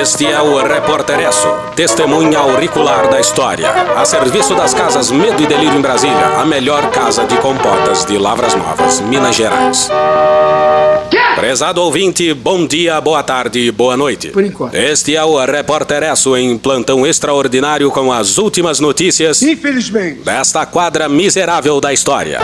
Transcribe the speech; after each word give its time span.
Este 0.00 0.26
é 0.26 0.40
o 0.40 0.62
Repórter 0.62 1.18
testemunha 1.74 2.38
auricular 2.38 3.10
da 3.10 3.18
história. 3.18 3.68
A 3.96 4.04
serviço 4.04 4.54
das 4.54 4.72
casas 4.72 5.10
Medo 5.10 5.42
e 5.42 5.46
Delírio 5.46 5.76
em 5.76 5.80
Brasília, 5.80 6.38
a 6.38 6.44
melhor 6.44 6.88
casa 6.90 7.24
de 7.24 7.36
compotas 7.38 8.04
de 8.04 8.16
Lavras 8.16 8.54
Novas, 8.54 9.00
Minas 9.00 9.34
Gerais. 9.34 9.90
Prezado 11.34 11.82
ouvinte, 11.82 12.32
bom 12.32 12.64
dia, 12.64 13.00
boa 13.00 13.22
tarde, 13.24 13.72
boa 13.72 13.96
noite. 13.96 14.28
Por 14.28 14.44
enquanto. 14.44 14.74
Este 14.74 15.16
é 15.16 15.24
o 15.24 15.44
Repórter 15.44 16.02
em 16.36 16.56
plantão 16.56 17.04
extraordinário 17.04 17.90
com 17.90 18.12
as 18.12 18.38
últimas 18.38 18.78
notícias. 18.78 19.42
Infelizmente. 19.42 20.20
Desta 20.20 20.64
quadra 20.64 21.08
miserável 21.08 21.80
da 21.80 21.92
história. 21.92 22.38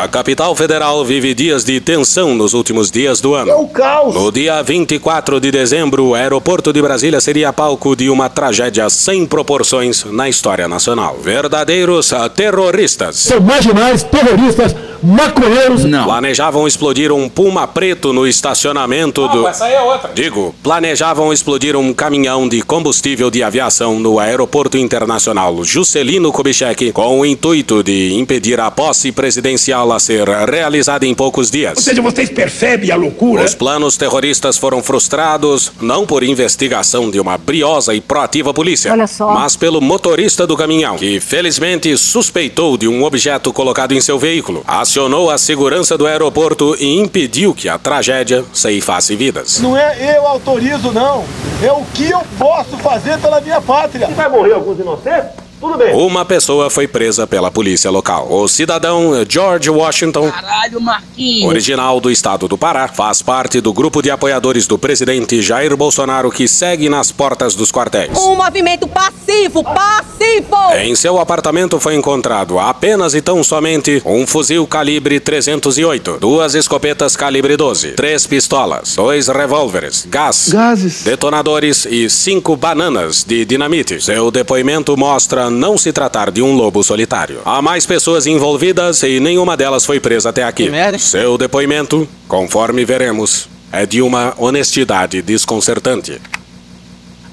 A 0.00 0.08
capital 0.08 0.56
federal 0.56 1.04
vive 1.04 1.34
dias 1.34 1.62
de 1.62 1.78
tensão 1.78 2.34
nos 2.34 2.54
últimos 2.54 2.90
dias 2.90 3.20
do 3.20 3.34
ano. 3.34 3.50
É 3.50 3.54
o 3.54 3.68
caos. 3.68 4.14
No 4.14 4.32
dia 4.32 4.62
24 4.62 5.38
de 5.38 5.50
dezembro, 5.50 6.06
o 6.06 6.14
aeroporto 6.14 6.72
de 6.72 6.80
Brasília 6.80 7.20
seria 7.20 7.52
palco 7.52 7.94
de 7.94 8.08
uma 8.08 8.30
tragédia 8.30 8.88
sem 8.88 9.26
proporções 9.26 10.04
na 10.04 10.26
história 10.26 10.66
nacional. 10.66 11.18
Verdadeiros 11.22 12.12
terroristas. 12.34 13.16
São 13.16 13.40
marginais, 13.42 14.02
terroristas, 14.02 14.74
maconheiros. 15.02 15.84
Não. 15.84 16.04
Planejavam 16.04 16.66
explodir 16.66 17.12
um 17.12 17.28
puma 17.28 17.66
preto 17.66 18.10
no 18.10 18.26
estacionamento 18.26 19.28
do. 19.28 19.46
Essa 19.46 19.66
aí 19.66 19.74
é 19.74 19.82
outra. 19.82 20.12
Digo, 20.14 20.54
planejavam 20.62 21.30
explodir 21.30 21.76
um 21.76 21.92
caminhão 21.92 22.48
de 22.48 22.62
combustível 22.62 23.30
de 23.30 23.42
aviação 23.42 24.00
no 24.00 24.18
aeroporto 24.18 24.78
internacional 24.78 25.62
Juscelino 25.62 26.32
Kubitschek 26.32 26.90
com 26.92 27.20
o 27.20 27.26
intuito 27.26 27.82
de 27.82 28.14
impedir 28.14 28.58
a 28.60 28.70
posse 28.70 29.12
presidencial 29.12 29.89
a 29.92 29.98
ser 30.00 30.28
realizada 30.28 31.06
em 31.06 31.14
poucos 31.14 31.50
dias. 31.50 31.76
Ou 31.76 31.82
seja, 31.82 32.02
vocês 32.02 32.30
percebem 32.30 32.90
a 32.90 32.96
loucura? 32.96 33.44
Os 33.44 33.54
planos 33.54 33.96
terroristas 33.96 34.56
foram 34.58 34.82
frustrados 34.82 35.72
não 35.80 36.06
por 36.06 36.22
investigação 36.22 37.10
de 37.10 37.18
uma 37.20 37.36
briosa 37.36 37.94
e 37.94 38.00
proativa 38.00 38.52
polícia, 38.52 38.92
Olha 38.92 39.06
só. 39.06 39.32
mas 39.32 39.56
pelo 39.56 39.80
motorista 39.80 40.46
do 40.46 40.56
caminhão, 40.56 40.96
que 40.96 41.20
felizmente 41.20 41.96
suspeitou 41.96 42.76
de 42.76 42.86
um 42.88 43.02
objeto 43.04 43.52
colocado 43.52 43.92
em 43.92 44.00
seu 44.00 44.18
veículo, 44.18 44.62
acionou 44.66 45.30
a 45.30 45.38
segurança 45.38 45.96
do 45.96 46.06
aeroporto 46.06 46.76
e 46.78 46.98
impediu 46.98 47.54
que 47.54 47.68
a 47.68 47.78
tragédia 47.78 48.44
ceifasse 48.52 49.16
vidas. 49.16 49.60
Não 49.60 49.76
é 49.76 50.16
eu 50.16 50.26
autorizo, 50.26 50.92
não. 50.92 51.24
É 51.62 51.72
o 51.72 51.82
que 51.94 52.10
eu 52.10 52.20
posso 52.38 52.76
fazer 52.78 53.18
pela 53.18 53.40
minha 53.40 53.60
pátria. 53.60 54.08
Vai 54.08 54.28
morrer 54.28 54.52
alguns 54.54 54.78
inocentes? 54.78 55.39
Tudo 55.60 55.76
bem. 55.76 55.94
Uma 55.94 56.24
pessoa 56.24 56.70
foi 56.70 56.88
presa 56.88 57.26
pela 57.26 57.50
polícia 57.50 57.90
local. 57.90 58.26
O 58.30 58.48
cidadão 58.48 59.12
George 59.28 59.68
Washington, 59.68 60.30
Caralho, 60.30 60.80
Marquinhos. 60.80 61.48
original 61.48 62.00
do 62.00 62.10
estado 62.10 62.48
do 62.48 62.56
Pará, 62.56 62.88
faz 62.88 63.20
parte 63.20 63.60
do 63.60 63.72
grupo 63.72 64.00
de 64.00 64.10
apoiadores 64.10 64.66
do 64.66 64.78
presidente 64.78 65.42
Jair 65.42 65.76
Bolsonaro 65.76 66.30
que 66.30 66.48
segue 66.48 66.88
nas 66.88 67.12
portas 67.12 67.54
dos 67.54 67.70
quartéis. 67.70 68.16
Um 68.18 68.36
movimento 68.36 68.88
passivo, 68.88 69.62
passivo! 69.62 70.56
Em 70.78 70.94
seu 70.94 71.18
apartamento 71.18 71.78
foi 71.78 71.94
encontrado 71.94 72.58
apenas 72.58 73.14
e 73.14 73.20
tão 73.20 73.42
somente 73.44 74.00
um 74.06 74.26
fuzil 74.26 74.66
calibre 74.66 75.20
308, 75.20 76.18
duas 76.20 76.54
escopetas 76.54 77.16
calibre 77.16 77.56
12, 77.56 77.92
três 77.92 78.26
pistolas, 78.26 78.94
dois 78.96 79.28
revólveres, 79.28 80.06
gás, 80.08 80.48
Gases. 80.52 81.02
detonadores 81.02 81.84
e 81.86 82.08
cinco 82.08 82.56
bananas 82.56 83.24
de 83.24 83.44
dinamite. 83.44 84.00
Seu 84.00 84.30
depoimento 84.30 84.96
mostra 84.96 85.49
não 85.50 85.76
se 85.76 85.92
tratar 85.92 86.30
de 86.30 86.40
um 86.40 86.54
lobo 86.54 86.82
solitário. 86.82 87.40
Há 87.44 87.60
mais 87.60 87.84
pessoas 87.84 88.26
envolvidas 88.26 89.02
e 89.02 89.20
nenhuma 89.20 89.56
delas 89.56 89.84
foi 89.84 90.00
presa 90.00 90.30
até 90.30 90.44
aqui. 90.44 90.70
Seu 90.98 91.36
depoimento, 91.36 92.08
conforme 92.26 92.84
veremos, 92.84 93.48
é 93.72 93.84
de 93.84 94.00
uma 94.00 94.34
honestidade 94.38 95.20
desconcertante. 95.22 96.20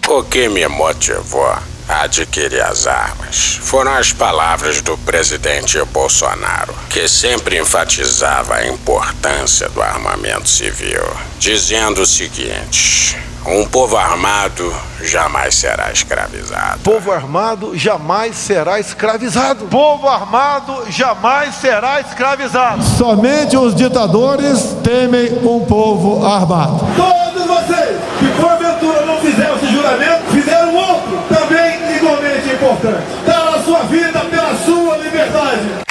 O 0.08 0.24
que 0.24 0.50
me 0.50 0.68
motivou 0.68 1.56
a 1.88 2.04
adquirir 2.04 2.62
as 2.62 2.88
armas 2.88 3.60
foram 3.62 3.94
as 3.94 4.14
palavras 4.14 4.82
do 4.82 4.98
presidente 5.00 5.78
Bolsonaro, 5.86 6.74
que 6.90 7.08
sempre 7.08 7.60
enfatizava 7.60 8.56
a 8.56 8.68
importância 8.68 9.68
do 9.70 9.82
armamento 9.82 10.48
civil, 10.48 11.04
dizendo 11.38 12.02
o 12.02 12.06
seguinte: 12.06 13.18
um 13.46 13.66
povo 13.66 13.96
armado 13.96 14.74
jamais 15.02 15.56
será 15.56 15.92
escravizado. 15.92 16.80
Povo 16.80 17.12
armado 17.12 17.78
jamais 17.78 18.36
será 18.36 18.80
escravizado. 18.80 19.66
Povo 19.68 20.08
armado 20.08 20.86
jamais 20.90 21.56
será 21.56 22.02
escravizado. 22.02 22.84
Somente 22.84 23.56
os 23.56 23.74
ditadores 23.76 24.76
temem 24.84 25.32
um 25.44 25.66
povo 25.66 26.26
armado. 26.26 26.86
Todos 26.96 27.48
vocês 27.48 27.98
que 28.20 28.42
porventura 28.42 29.06
não 29.06 29.20
fizeram 29.22 29.56
esse 29.56 29.72
juramento, 29.72 30.32
fizeram 30.32 30.76
outro 30.76 31.17
importante. 32.54 33.06
Dar 33.26 33.56
a 33.56 33.64
sua 33.64 33.84
vida 33.84 34.20
pela 34.26 34.56
sua 34.56 34.98
liberdade. 34.98 35.87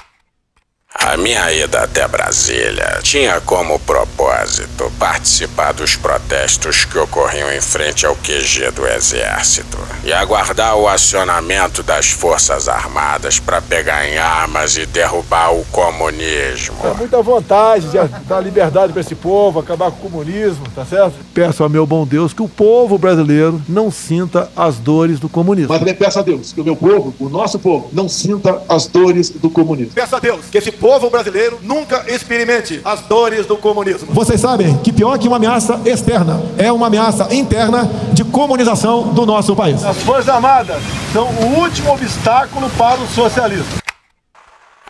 A 1.16 1.18
minha 1.18 1.50
ida 1.50 1.80
até 1.80 2.06
Brasília 2.06 3.00
tinha 3.02 3.40
como 3.40 3.78
propósito 3.78 4.92
participar 4.98 5.72
dos 5.72 5.96
protestos 5.96 6.84
que 6.84 6.98
ocorriam 6.98 7.50
em 7.50 7.60
frente 7.62 8.04
ao 8.04 8.14
QG 8.14 8.70
do 8.72 8.86
Exército 8.86 9.78
e 10.04 10.12
aguardar 10.12 10.76
o 10.76 10.86
acionamento 10.86 11.82
das 11.82 12.10
Forças 12.10 12.68
Armadas 12.68 13.40
para 13.40 13.62
pegar 13.62 14.06
em 14.06 14.18
armas 14.18 14.76
e 14.76 14.84
derrubar 14.84 15.54
o 15.54 15.64
comunismo. 15.72 16.76
É 16.84 16.92
muita 16.92 17.22
vontade 17.22 17.88
de 17.88 17.96
dar 18.28 18.42
liberdade 18.42 18.92
para 18.92 19.00
esse 19.00 19.14
povo, 19.14 19.58
acabar 19.58 19.90
com 19.90 20.06
o 20.06 20.10
comunismo, 20.10 20.66
tá 20.74 20.84
certo? 20.84 21.14
Peço 21.32 21.62
ao 21.62 21.70
meu 21.70 21.86
bom 21.86 22.06
Deus 22.06 22.34
que 22.34 22.42
o 22.42 22.48
povo 22.48 22.98
brasileiro 22.98 23.62
não 23.66 23.90
sinta 23.90 24.50
as 24.54 24.76
dores 24.76 25.18
do 25.18 25.30
comunismo. 25.30 25.70
Mas 25.70 25.78
também 25.78 25.94
peço 25.94 26.18
a 26.18 26.22
Deus 26.22 26.52
que 26.52 26.60
o 26.60 26.64
meu 26.64 26.76
povo, 26.76 27.14
o 27.18 27.30
nosso 27.30 27.58
povo, 27.58 27.88
não 27.90 28.06
sinta 28.06 28.60
as 28.68 28.86
dores 28.86 29.30
do 29.30 29.48
comunismo. 29.48 29.94
Peço 29.94 30.14
a 30.14 30.18
Deus 30.18 30.44
que 30.52 30.58
esse 30.58 30.70
povo 30.70 31.05
brasileiro 31.10 31.58
nunca 31.62 32.04
experimente 32.08 32.80
as 32.84 33.00
dores 33.02 33.46
do 33.46 33.56
comunismo. 33.56 34.12
Vocês 34.12 34.40
sabem 34.40 34.76
que 34.78 34.92
pior 34.92 35.18
que 35.18 35.28
uma 35.28 35.36
ameaça 35.36 35.80
externa 35.84 36.40
é 36.58 36.70
uma 36.72 36.86
ameaça 36.86 37.34
interna 37.34 37.88
de 38.12 38.24
comunização 38.24 39.08
do 39.08 39.24
nosso 39.24 39.54
país. 39.54 39.84
As 39.84 39.98
Forças 39.98 40.28
Armadas 40.28 40.82
são 41.12 41.28
o 41.28 41.60
último 41.60 41.92
obstáculo 41.92 42.68
para 42.70 43.00
o 43.00 43.06
socialismo. 43.08 43.85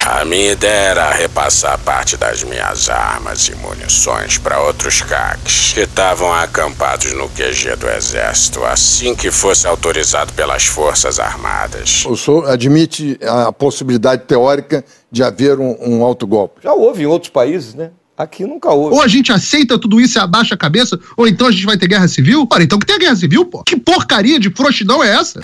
A 0.09 0.25
minha 0.25 0.53
ideia 0.53 0.91
era 0.91 1.11
repassar 1.11 1.77
parte 1.81 2.17
das 2.17 2.45
minhas 2.45 2.89
armas 2.89 3.49
e 3.49 3.57
munições 3.57 4.39
para 4.39 4.63
outros 4.63 5.03
CACs 5.03 5.73
que 5.75 5.81
estavam 5.81 6.33
acampados 6.33 7.13
no 7.13 7.29
QG 7.29 7.75
do 7.75 7.89
Exército 7.89 8.65
assim 8.65 9.17
que 9.17 9.33
fosse 9.33 9.67
autorizado 9.67 10.33
pelas 10.35 10.65
Forças 10.65 11.19
Armadas. 11.19 12.05
O 12.07 12.17
senhor 12.17 12.49
admite 12.49 13.19
a 13.21 13.51
possibilidade 13.51 14.23
teórica 14.27 14.85
de 15.11 15.25
haver 15.25 15.59
um, 15.59 15.77
um 15.81 16.05
autogolpe? 16.05 16.61
Já 16.63 16.73
houve 16.73 17.03
em 17.03 17.07
outros 17.07 17.33
países, 17.33 17.75
né? 17.75 17.91
Aqui 18.17 18.45
nunca 18.45 18.71
houve. 18.71 18.95
Ou 18.95 19.03
a 19.03 19.09
gente 19.09 19.33
aceita 19.33 19.77
tudo 19.77 20.01
isso 20.01 20.19
e 20.19 20.21
abaixa 20.21 20.55
a 20.55 20.59
cabeça, 20.59 20.97
ou 21.17 21.27
então 21.27 21.49
a 21.49 21.51
gente 21.51 21.67
vai 21.67 21.77
ter 21.77 21.89
guerra 21.89 22.07
civil? 22.07 22.47
Ora, 22.49 22.63
então 22.63 22.79
que 22.79 22.87
tem 22.87 22.97
guerra 22.97 23.17
civil, 23.17 23.45
pô. 23.45 23.65
Que 23.65 23.77
porcaria 23.77 24.39
de 24.39 24.51
frouxidão 24.51 25.03
é 25.03 25.17
essa? 25.17 25.41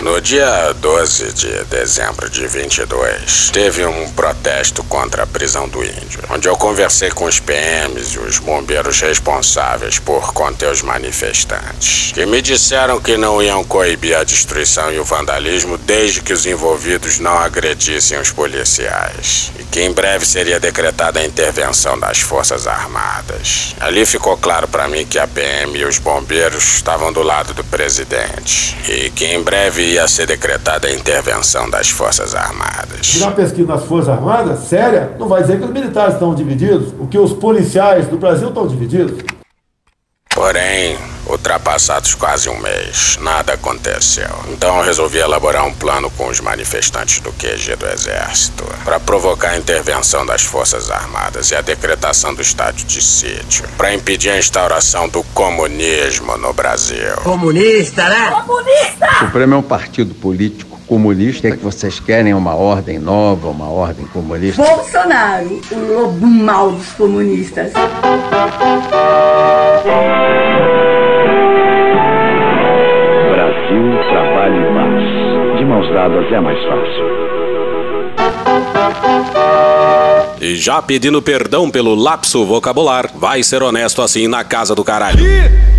No 0.00 0.20
dia 0.20 0.72
12 0.74 1.32
de 1.32 1.64
dezembro 1.64 2.30
de 2.30 2.46
22, 2.46 3.50
teve 3.52 3.84
um 3.84 4.08
protesto 4.12 4.84
contra 4.84 5.24
a 5.24 5.26
prisão 5.26 5.68
do 5.68 5.82
índio, 5.82 6.20
onde 6.30 6.48
eu 6.48 6.56
conversei 6.56 7.10
com 7.10 7.24
os 7.24 7.40
PMs 7.40 8.14
e 8.14 8.18
os 8.20 8.38
bombeiros 8.38 9.00
responsáveis 9.00 9.98
por 9.98 10.32
conter 10.32 10.70
os 10.70 10.82
manifestantes, 10.82 12.12
que 12.12 12.24
me 12.26 12.40
disseram 12.40 13.00
que 13.00 13.16
não 13.16 13.42
iam 13.42 13.64
coibir 13.64 14.16
a 14.16 14.22
destruição 14.22 14.92
e 14.92 15.00
o 15.00 15.04
vandalismo 15.04 15.76
desde 15.76 16.20
que 16.20 16.32
os 16.32 16.46
envolvidos 16.46 17.18
não 17.18 17.36
agredissem 17.36 18.20
os 18.20 18.30
policiais, 18.30 19.50
e 19.58 19.64
que 19.70 19.80
em 19.80 19.92
breve 19.92 20.24
seria 20.26 20.58
decretada 20.58 21.20
a 21.20 21.24
intervenção 21.24 21.98
das 21.98 22.20
Forças 22.20 22.66
Armadas. 22.66 23.74
Ali 23.80 24.04
ficou 24.06 24.36
claro 24.36 24.66
para 24.68 24.88
mim 24.88 25.06
que 25.06 25.18
a 25.18 25.26
PM 25.26 25.78
e 25.78 25.84
os 25.84 25.98
bombeiros 25.98 26.76
estavam 26.76 27.12
do 27.12 27.22
lado 27.22 27.54
do 27.54 27.64
presidente, 27.64 28.76
e 28.88 29.10
que 29.10 29.26
em 29.26 29.42
breve 29.42 29.82
ia 29.82 30.08
ser 30.08 30.26
decretada 30.26 30.88
a 30.88 30.92
intervenção 30.92 31.68
das 31.68 31.88
Forças 31.88 32.34
Armadas. 32.34 33.16
Na 33.16 33.30
pesquisa 33.30 33.68
nas 33.68 33.84
Forças 33.84 34.08
Armadas, 34.08 34.60
séria, 34.68 35.12
não 35.18 35.28
vai 35.28 35.42
dizer 35.42 35.58
que 35.58 35.64
os 35.64 35.70
militares 35.70 36.14
estão 36.14 36.34
divididos, 36.34 36.92
o 36.98 37.06
que 37.06 37.18
os 37.18 37.32
policiais 37.32 38.06
do 38.06 38.16
Brasil 38.16 38.48
estão 38.48 38.66
divididos. 38.66 39.22
Porém, 40.34 40.96
ultrapassados 41.28 42.14
quase 42.14 42.48
um 42.48 42.58
mês, 42.58 43.18
nada 43.20 43.54
aconteceu. 43.54 44.28
Então 44.48 44.78
eu 44.78 44.84
resolvi 44.84 45.18
elaborar 45.18 45.66
um 45.66 45.72
plano 45.72 46.10
com 46.10 46.28
os 46.28 46.40
manifestantes 46.40 47.20
do 47.20 47.32
QG 47.32 47.76
do 47.76 47.86
Exército 47.86 48.64
para 48.84 48.98
provocar 48.98 49.50
a 49.50 49.58
intervenção 49.58 50.24
das 50.24 50.42
Forças 50.42 50.90
Armadas 50.90 51.50
e 51.50 51.56
a 51.56 51.60
decretação 51.60 52.34
do 52.34 52.42
estado 52.42 52.76
de 52.76 53.02
sítio 53.02 53.68
para 53.76 53.92
impedir 53.92 54.30
a 54.30 54.38
instauração 54.38 55.08
do 55.08 55.22
comunismo 55.34 56.36
no 56.36 56.52
Brasil. 56.52 57.16
Comunista, 57.22 58.08
né? 58.08 58.30
Comunista! 58.30 59.08
O 59.12 59.26
Supremo 59.26 59.54
é 59.54 59.56
um 59.58 59.62
partido 59.62 60.14
político 60.14 60.78
comunista. 60.88 61.38
O 61.38 61.50
que, 61.50 61.54
é 61.54 61.56
que 61.56 61.64
vocês 61.64 62.00
querem? 62.00 62.34
Uma 62.34 62.54
ordem 62.54 62.98
nova, 62.98 63.48
uma 63.48 63.68
ordem 63.68 64.06
comunista? 64.06 64.62
Bolsonaro, 64.62 65.60
o 65.70 65.78
lobo 65.92 66.26
mau 66.26 66.72
dos 66.72 66.88
comunistas. 66.92 67.72
Mãos 75.78 75.94
dadas 75.94 76.32
é 76.32 76.40
mais 76.40 76.60
fácil. 76.64 77.27
E 80.48 80.56
já 80.56 80.80
pedindo 80.80 81.20
perdão 81.20 81.68
pelo 81.68 81.94
lapso 81.94 82.42
vocabular, 82.46 83.10
vai 83.14 83.42
ser 83.42 83.62
honesto 83.62 84.00
assim 84.00 84.26
na 84.26 84.42
casa 84.42 84.74
do 84.74 84.82
caralho. 84.82 85.22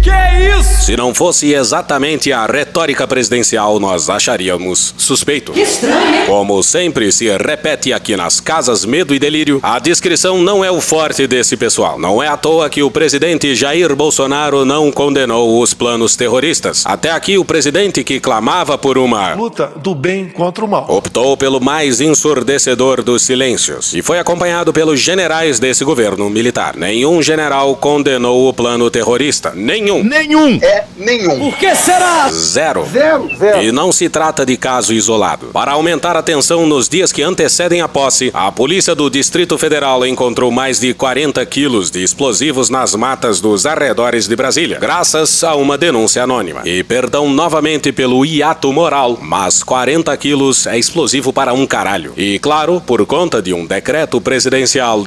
Que 0.03 0.11
é 0.11 0.59
isso? 0.59 0.85
Se 0.85 0.95
não 0.95 1.11
fosse 1.11 1.53
exatamente 1.53 2.31
a 2.31 2.45
retórica 2.45 3.07
presidencial, 3.07 3.79
nós 3.79 4.11
acharíamos 4.11 4.93
suspeito. 4.95 5.53
Que 5.53 5.61
estranho, 5.61 6.15
hein? 6.15 6.25
Como 6.27 6.61
sempre 6.61 7.11
se 7.11 7.35
repete 7.35 7.91
aqui 7.91 8.15
nas 8.15 8.39
casas 8.39 8.85
Medo 8.85 9.15
e 9.15 9.19
Delírio, 9.19 9.59
a 9.63 9.79
descrição 9.79 10.37
não 10.37 10.63
é 10.63 10.69
o 10.69 10.79
forte 10.79 11.25
desse 11.25 11.57
pessoal. 11.57 11.97
Não 11.99 12.21
é 12.21 12.27
à 12.27 12.37
toa 12.37 12.69
que 12.69 12.83
o 12.83 12.91
presidente 12.91 13.55
Jair 13.55 13.95
Bolsonaro 13.95 14.63
não 14.65 14.91
condenou 14.91 15.59
os 15.61 15.73
planos 15.73 16.15
terroristas. 16.15 16.85
Até 16.85 17.09
aqui, 17.09 17.39
o 17.39 17.43
presidente 17.43 18.03
que 18.03 18.19
clamava 18.19 18.77
por 18.77 18.99
uma 18.99 19.33
Luta 19.33 19.71
do 19.77 19.95
bem 19.95 20.29
contra 20.29 20.63
o 20.63 20.67
mal. 20.67 20.85
optou 20.87 21.35
pelo 21.35 21.59
mais 21.59 21.99
ensurdecedor 21.99 23.01
dos 23.01 23.23
silêncios 23.23 23.95
e 23.95 24.03
foi 24.03 24.19
acompanhado 24.19 24.58
pelos 24.73 24.99
generais 24.99 25.59
desse 25.59 25.83
governo 25.83 26.29
militar. 26.29 26.75
Nenhum 26.75 27.21
general 27.21 27.75
condenou 27.75 28.47
o 28.47 28.53
plano 28.53 28.89
terrorista. 28.89 29.53
Nenhum. 29.55 30.03
Nenhum. 30.03 30.59
É 30.61 30.85
nenhum. 30.97 31.39
Por 31.39 31.57
que 31.57 31.73
será? 31.75 32.29
Zero. 32.29 32.85
Zero. 32.91 33.29
Zero. 33.37 33.63
E 33.63 33.71
não 33.71 33.91
se 33.91 34.09
trata 34.09 34.45
de 34.45 34.57
caso 34.57 34.93
isolado. 34.93 35.47
Para 35.47 35.71
aumentar 35.71 36.15
a 36.17 36.21
tensão 36.21 36.65
nos 36.65 36.89
dias 36.89 37.11
que 37.11 37.23
antecedem 37.23 37.81
a 37.81 37.87
posse, 37.87 38.29
a 38.33 38.51
polícia 38.51 38.93
do 38.93 39.09
Distrito 39.09 39.57
Federal 39.57 40.05
encontrou 40.05 40.51
mais 40.51 40.79
de 40.79 40.93
40 40.93 41.45
quilos 41.45 41.89
de 41.89 42.03
explosivos 42.03 42.69
nas 42.69 42.93
matas 42.95 43.39
dos 43.39 43.65
arredores 43.65 44.27
de 44.27 44.35
Brasília, 44.35 44.79
graças 44.79 45.43
a 45.43 45.55
uma 45.55 45.77
denúncia 45.77 46.23
anônima. 46.23 46.61
E 46.65 46.83
perdão 46.83 47.29
novamente 47.29 47.91
pelo 47.91 48.25
hiato 48.25 48.71
moral, 48.73 49.17
mas 49.21 49.63
40 49.63 50.15
quilos 50.17 50.67
é 50.67 50.77
explosivo 50.77 51.31
para 51.31 51.53
um 51.53 51.65
caralho. 51.65 52.13
E 52.17 52.39
claro, 52.39 52.81
por 52.85 53.05
conta 53.05 53.41
de 53.41 53.53
um 53.53 53.65
decreto 53.65 54.19
presidencial 54.19 54.48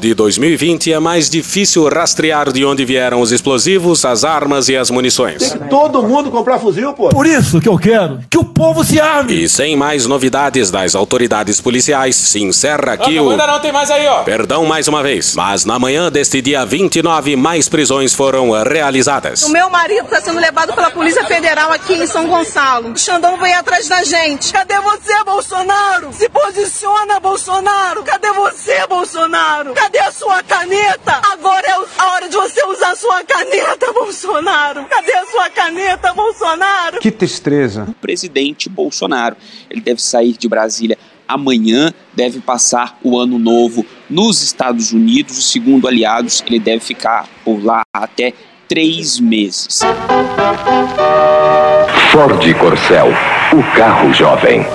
de 0.01 0.15
2020, 0.15 0.93
é 0.93 0.99
mais 0.99 1.29
difícil 1.29 1.89
rastrear 1.89 2.53
de 2.53 2.65
onde 2.65 2.85
vieram 2.85 3.21
os 3.21 3.33
explosivos, 3.33 4.05
as 4.05 4.25
armas 4.25 4.69
e 4.69 4.77
as 4.77 4.91
munições. 4.91 5.57
Todo 5.69 6.03
mundo 6.03 6.31
comprar 6.31 6.59
fuzil, 6.59 6.93
pô. 6.93 7.09
Por 7.09 7.27
isso 7.27 7.61
que 7.61 7.69
eu 7.69 7.79
quero 7.79 8.21
que 8.31 8.39
o 8.39 8.45
povo 8.45 8.85
se 8.85 9.01
arme. 9.01 9.43
E 9.43 9.49
sem 9.49 9.77
mais 9.77 10.07
novidades 10.07 10.71
das 10.71 10.95
autoridades 10.95 11.61
policiais, 11.61 12.17
se 12.17 12.43
encerra 12.43 12.93
aqui 12.93 13.19
o. 13.19 13.31
Ainda 13.31 13.47
não 13.47 13.61
tem 13.61 13.73
mais 13.73 13.91
aí, 13.91 14.07
ó. 14.07 14.23
Perdão 14.23 14.65
mais 14.65 14.89
uma 14.89 15.03
vez, 15.03 15.35
mas 15.35 15.65
na 15.65 15.79
manhã 15.79 16.11
deste 16.11 16.41
dia 16.41 16.65
29, 16.65 17.37
mais 17.37 17.69
prisões 17.69 18.15
foram 18.15 18.51
realizadas. 18.63 19.43
O 19.43 19.51
meu 19.51 19.69
marido 19.69 20.05
está 20.05 20.21
sendo 20.21 20.41
levado 20.41 20.73
pela 20.73 20.91
Polícia 20.91 21.25
Federal 21.25 21.73
aqui 21.73 21.95
em 21.95 22.07
São 22.07 22.27
Gonçalo. 22.27 22.93
O 22.93 22.99
Xandão 22.99 23.37
veio 23.39 23.59
atrás 23.59 23.89
da 23.89 24.03
gente. 24.05 24.53
Cadê 24.53 24.79
você, 24.81 25.25
Bolsonaro? 25.25 26.13
Se 26.13 26.29
posiciona, 26.29 27.21
Bolsonaro. 27.21 28.03
Cadê 28.03 28.33
você, 28.33 28.82
Bolsonaro? 28.97 29.73
Cadê 29.73 29.99
a 30.01 30.13
sua 30.13 30.43
caneta? 30.43 31.19
Agora 31.33 31.67
é 31.67 31.73
a 31.99 32.13
hora 32.13 32.29
de 32.29 32.37
você 32.37 32.63
usar 32.67 32.91
a 32.91 32.97
sua 32.97 33.25
caneta, 33.25 33.91
Bolsonaro. 33.95 34.85
Cadê 34.85 35.13
a 35.15 35.25
sua 35.27 35.49
caneta, 35.49 36.13
Bolsonaro? 36.13 37.01
Que 37.01 37.11
tristeza. 37.11 37.87
o 37.89 37.95
presidente 37.95 38.69
Bolsonaro. 38.69 39.35
Ele 39.71 39.81
deve 39.81 40.03
sair 40.03 40.35
de 40.37 40.47
Brasília 40.47 40.99
amanhã, 41.27 41.91
deve 42.13 42.41
passar 42.41 42.99
o 43.03 43.19
ano 43.19 43.39
novo 43.39 43.85
nos 44.11 44.43
Estados 44.43 44.93
Unidos. 44.93 45.51
Segundo 45.51 45.89
aliados, 45.89 46.45
ele 46.47 46.59
deve 46.59 46.81
ficar 46.81 47.27
por 47.43 47.65
lá 47.65 47.83
até 47.95 48.35
três 48.69 49.19
meses. 49.19 49.81
Ford 52.11 52.55
Corcel, 52.59 53.09
o 53.55 53.77
carro 53.77 54.13
jovem. 54.13 54.67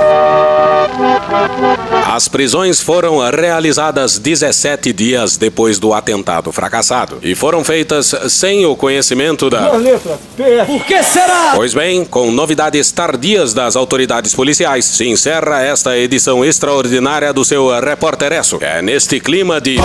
As 2.18 2.28
prisões 2.28 2.82
foram 2.82 3.20
realizadas 3.30 4.18
17 4.18 4.92
dias 4.92 5.38
depois 5.38 5.78
do 5.78 5.94
atentado 5.94 6.52
fracassado 6.52 7.20
e 7.22 7.36
foram 7.36 7.64
feitas 7.64 8.12
sem 8.30 8.66
o 8.66 8.76
conhecimento 8.76 9.52
da. 9.52 9.74
letra. 9.74 10.18
Por 10.66 10.84
que 10.84 11.04
será? 11.04 11.52
Pois 11.54 11.76
bem, 11.76 12.04
com 12.04 12.32
novidades 12.32 12.92
tardias 12.92 13.54
das 13.54 13.76
autoridades 13.76 14.34
policiais, 14.34 14.84
se 14.86 15.08
encerra 15.08 15.62
esta 15.62 15.96
edição 15.96 16.44
extraordinária 16.44 17.32
do 17.32 17.46
seu 17.46 17.70
Repórteresso. 17.80 18.58
É 18.62 18.82
neste 18.82 19.20
clima 19.20 19.62
de 19.62 19.78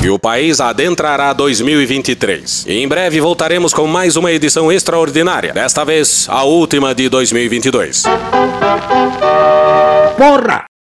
que 0.00 0.08
o 0.08 0.18
país 0.18 0.62
adentrará 0.62 1.34
2023. 1.34 2.64
E 2.66 2.78
em 2.78 2.88
breve 2.88 3.20
voltaremos 3.20 3.74
com 3.74 3.86
mais 3.86 4.16
uma 4.16 4.32
edição 4.32 4.72
extraordinária, 4.72 5.52
desta 5.52 5.84
vez 5.84 6.24
a 6.30 6.42
última 6.42 6.94
de 6.94 7.10
2022. 7.10 8.04
Porra! 10.16 10.66